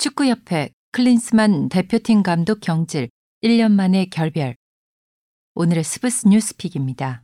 축구협회 0.00 0.70
클린스만 0.92 1.68
대표팀 1.68 2.22
감독 2.22 2.60
경질 2.60 3.10
1년 3.44 3.72
만에 3.72 4.06
결별. 4.06 4.56
오늘의 5.54 5.84
스브스 5.84 6.26
뉴스픽입니다. 6.26 7.22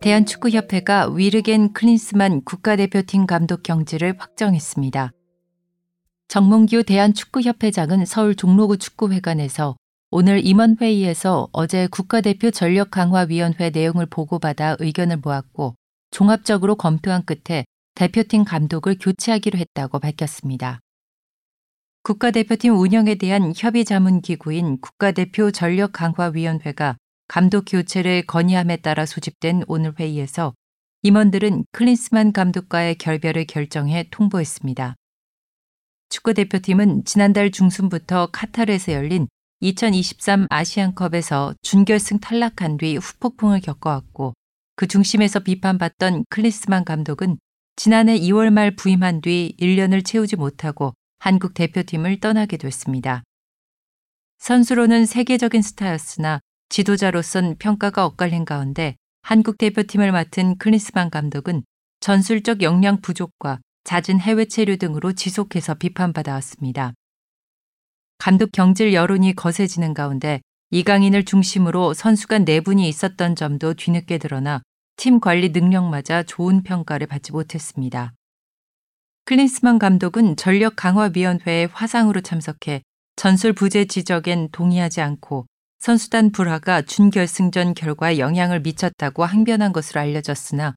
대한축구협회가 0.00 1.10
위르겐 1.10 1.72
클린스만 1.72 2.42
국가대표팀 2.42 3.26
감독 3.26 3.62
경질을 3.62 4.16
확정했습니다. 4.18 5.12
정몽규 6.26 6.82
대한축구협회장은 6.82 8.04
서울 8.06 8.34
종로구 8.34 8.76
축구회관에서 8.76 9.76
오늘 10.10 10.44
임원회의에서 10.44 11.48
어제 11.52 11.86
국가대표 11.86 12.50
전력강화위원회 12.50 13.70
내용을 13.70 14.06
보고받아 14.06 14.78
의견을 14.80 15.18
모았고 15.18 15.76
종합적으로 16.10 16.74
검토한 16.74 17.24
끝에 17.24 17.64
대표팀 17.94 18.44
감독을 18.44 18.96
교체하기로 19.00 19.58
했다고 19.58 19.98
밝혔습니다. 19.98 20.80
국가대표팀 22.02 22.74
운영에 22.74 23.16
대한 23.16 23.52
협의 23.54 23.84
자문 23.84 24.22
기구인 24.22 24.80
국가대표 24.80 25.50
전력 25.50 25.92
강화 25.92 26.26
위원회가 26.28 26.96
감독 27.28 27.64
교체를 27.68 28.26
건의함에 28.26 28.78
따라 28.78 29.06
소집된 29.06 29.64
오늘 29.68 29.94
회의에서 29.98 30.54
임원들은 31.02 31.64
클린스만 31.72 32.32
감독과의 32.32 32.96
결별을 32.96 33.46
결정해 33.46 34.08
통보했습니다. 34.10 34.96
축구 36.08 36.34
대표팀은 36.34 37.04
지난달 37.04 37.50
중순부터 37.50 38.30
카타르에서 38.32 38.92
열린 38.92 39.28
2023 39.60 40.46
아시안컵에서 40.50 41.54
준결승 41.62 42.18
탈락한 42.18 42.78
뒤 42.78 42.96
후폭풍을 42.96 43.60
겪어왔고 43.60 44.34
그 44.80 44.86
중심에서 44.86 45.40
비판받던 45.40 46.24
클리스만 46.30 46.86
감독은 46.86 47.36
지난해 47.76 48.18
2월 48.18 48.48
말 48.48 48.74
부임한 48.74 49.20
뒤 49.20 49.54
1년을 49.60 50.02
채우지 50.02 50.36
못하고 50.36 50.94
한국 51.18 51.52
대표팀을 51.52 52.18
떠나게 52.18 52.56
됐습니다. 52.56 53.22
선수로는 54.38 55.04
세계적인 55.04 55.60
스타였으나 55.60 56.40
지도자로선 56.70 57.56
평가가 57.58 58.06
엇갈린 58.06 58.46
가운데 58.46 58.96
한국 59.20 59.58
대표팀을 59.58 60.12
맡은 60.12 60.56
클리스만 60.56 61.10
감독은 61.10 61.62
전술적 62.00 62.62
역량 62.62 63.02
부족과 63.02 63.58
잦은 63.84 64.18
해외 64.18 64.46
체류 64.46 64.78
등으로 64.78 65.12
지속해서 65.12 65.74
비판받아 65.74 66.32
왔습니다. 66.32 66.94
감독 68.16 68.50
경질 68.50 68.94
여론이 68.94 69.36
거세지는 69.36 69.92
가운데 69.92 70.40
이강인을 70.70 71.26
중심으로 71.26 71.92
선수 71.92 72.28
간 72.28 72.44
내분이 72.44 72.88
있었던 72.88 73.36
점도 73.36 73.74
뒤늦게 73.74 74.16
드러나 74.16 74.62
팀 75.00 75.18
관리 75.18 75.48
능력마저 75.48 76.24
좋은 76.24 76.62
평가를 76.62 77.06
받지 77.06 77.32
못했습니다. 77.32 78.12
클린스만 79.24 79.78
감독은 79.78 80.36
전력 80.36 80.76
강화위원회에 80.76 81.68
화상으로 81.72 82.20
참석해 82.20 82.82
전술 83.16 83.54
부재 83.54 83.86
지적엔 83.86 84.50
동의하지 84.52 85.00
않고 85.00 85.46
선수단 85.78 86.32
불화가 86.32 86.82
준결승전 86.82 87.72
결과에 87.72 88.18
영향을 88.18 88.60
미쳤다고 88.60 89.24
항변한 89.24 89.72
것으로 89.72 90.02
알려졌으나 90.02 90.74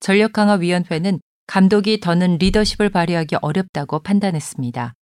전력 0.00 0.32
강화위원회는 0.32 1.20
감독이 1.46 2.00
더는 2.00 2.38
리더십을 2.38 2.88
발휘하기 2.88 3.36
어렵다고 3.42 3.98
판단했습니다. 3.98 4.94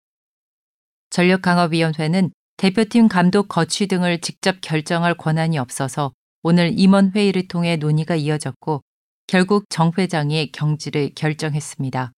전력 1.11 1.42
강화위원회는 1.42 2.33
대표팀 2.56 3.06
감독 3.06 3.47
거취 3.47 3.86
등을 3.86 4.20
직접 4.20 4.56
결정할 4.61 5.14
권한이 5.14 5.58
없어서 5.58 6.11
오늘 6.47 6.78
임원 6.78 7.11
회의를 7.14 7.48
통해 7.48 7.77
논의가 7.77 8.17
이어졌고 8.17 8.83
결국 9.27 9.64
정 9.70 9.92
회장이 9.97 10.53
경질을 10.53 11.12
결정했습니다. 11.14 12.12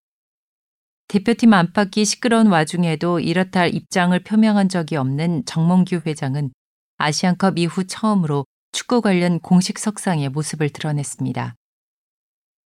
대표팀 1.07 1.55
안팎이 1.55 2.05
시끄러운 2.05 2.49
와중에도 2.49 3.21
이렇다 3.21 3.61
할 3.61 3.73
입장을 3.73 4.19
표명한 4.25 4.69
적이 4.69 4.97
없는 4.97 5.45
정몽규 5.45 6.01
회장은 6.05 6.51
아시안컵 6.97 7.57
이후 7.59 7.87
처음으로 7.87 8.47
축구 8.73 9.01
관련 9.01 9.39
공식 9.39 9.79
석상의 9.79 10.29
모습을 10.31 10.71
드러냈습니다. 10.71 11.55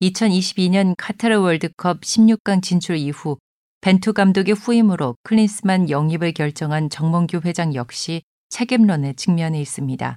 2022년 0.00 0.94
카타르 0.96 1.42
월드컵 1.42 2.00
16강 2.00 2.62
진출 2.62 2.96
이후 2.96 3.36
벤투 3.82 4.14
감독의 4.14 4.54
후임으로 4.54 5.14
클린스만 5.24 5.90
영입을 5.90 6.32
결정한 6.32 6.88
정몽규 6.88 7.42
회장 7.44 7.74
역시 7.74 8.22
책임론에 8.48 9.12
직면해 9.12 9.60
있습니다. 9.60 10.16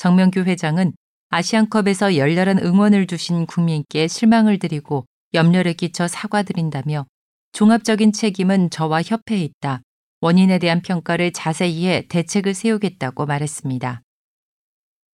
정명규 0.00 0.44
회장은 0.44 0.94
아시안컵에서 1.28 2.16
열렬한 2.16 2.60
응원을 2.60 3.06
주신 3.06 3.44
국민께 3.44 4.08
실망을 4.08 4.58
드리고 4.58 5.04
염려를 5.34 5.74
끼쳐 5.74 6.08
사과드린다며 6.08 7.04
종합적인 7.52 8.14
책임은 8.14 8.70
저와 8.70 9.02
협회에 9.02 9.40
있다. 9.42 9.82
원인에 10.22 10.58
대한 10.58 10.80
평가를 10.80 11.32
자세히 11.34 11.86
해 11.86 12.06
대책을 12.08 12.54
세우겠다고 12.54 13.26
말했습니다. 13.26 14.00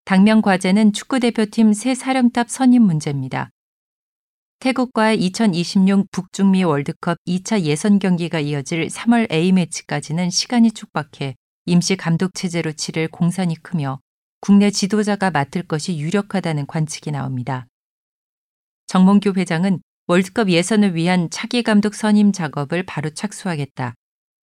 당면 0.04 0.40
과제는 0.40 0.92
축구대표팀 0.92 1.72
새 1.72 1.96
사령탑 1.96 2.48
선임 2.48 2.82
문제입니다. 2.82 3.50
태국과의 4.60 5.20
2026 5.20 6.12
북중미 6.12 6.62
월드컵 6.62 7.18
2차 7.26 7.62
예선 7.62 7.98
경기가 7.98 8.38
이어질 8.38 8.86
3월 8.86 9.32
A매치까지는 9.32 10.30
시간이 10.30 10.70
촉박해 10.70 11.34
임시 11.64 11.96
감독 11.96 12.34
체제로 12.34 12.70
치를 12.70 13.08
공산이 13.08 13.56
크며 13.56 13.98
국내 14.46 14.70
지도자가 14.70 15.32
맡을 15.32 15.64
것이 15.64 15.98
유력하다는 15.98 16.68
관측이 16.68 17.10
나옵니다. 17.10 17.66
정몽규 18.86 19.32
회장은 19.36 19.80
월드컵 20.06 20.50
예선을 20.50 20.94
위한 20.94 21.28
차기 21.30 21.64
감독 21.64 21.96
선임 21.96 22.30
작업을 22.30 22.84
바로 22.84 23.10
착수하겠다. 23.10 23.94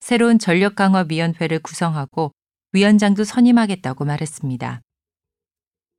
새로운 0.02 0.40
전력 0.40 0.76
강화 0.76 1.06
위원회를 1.08 1.60
구성하고 1.60 2.34
위원장도 2.74 3.24
선임하겠다고 3.24 4.04
말했습니다. 4.04 4.82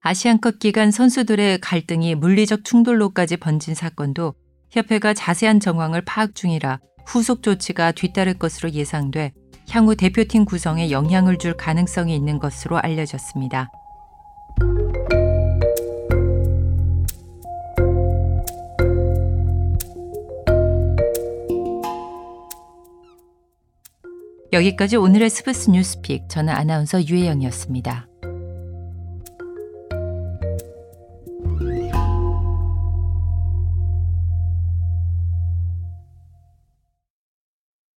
아시안컵 0.00 0.58
기간 0.58 0.90
선수들의 0.90 1.62
갈등이 1.62 2.14
물리적 2.14 2.66
충돌로까지 2.66 3.38
번진 3.38 3.74
사건도 3.74 4.34
협회가 4.70 5.14
자세한 5.14 5.60
정황을 5.60 6.04
파악 6.04 6.34
중이라 6.34 6.78
후속 7.06 7.42
조치가 7.42 7.92
뒤따를 7.92 8.34
것으로 8.34 8.70
예상돼 8.70 9.32
향후 9.70 9.96
대표팀 9.96 10.44
구성에 10.44 10.90
영향을 10.90 11.38
줄 11.38 11.56
가능성이 11.56 12.14
있는 12.14 12.38
것으로 12.38 12.76
알려졌습니다. 12.76 13.70
여기까지 24.54 24.96
오늘의 24.96 25.30
스브스 25.30 25.70
뉴스픽. 25.70 26.28
저는 26.28 26.52
아나운서 26.54 27.04
유혜영이었습니다. 27.04 28.08